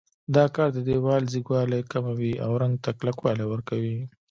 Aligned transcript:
دا 0.35 0.45
کار 0.55 0.69
د 0.73 0.79
دېوال 0.89 1.23
ځیږوالی 1.31 1.81
کموي 1.91 2.33
او 2.43 2.51
رنګ 2.61 2.75
ته 2.83 2.89
کلکوالی 2.99 3.45
ورکوي. 3.47 3.97